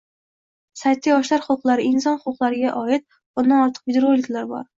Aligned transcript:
Saytda 0.79 1.11
yoshlar 1.11 1.45
huquqlari, 1.49 1.85
inson 1.89 2.17
huquqlariga 2.25 2.73
oid 2.81 3.07
oʻndan 3.43 3.63
ortiq 3.67 3.87
videorolik 3.93 4.33
bor 4.57 4.67